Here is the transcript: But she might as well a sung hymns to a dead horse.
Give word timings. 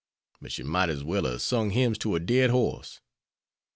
But 0.41 0.51
she 0.51 0.63
might 0.63 0.89
as 0.89 1.03
well 1.03 1.27
a 1.27 1.37
sung 1.37 1.69
hymns 1.69 1.99
to 1.99 2.15
a 2.15 2.19
dead 2.19 2.49
horse. 2.49 3.01